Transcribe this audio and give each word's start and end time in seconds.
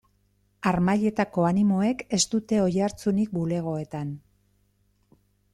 Harmailetako 0.69 1.45
animoek 1.49 2.01
ez 2.19 2.21
dute 2.33 2.61
oihartzunik 2.63 3.39
bulegoetan. 3.39 4.19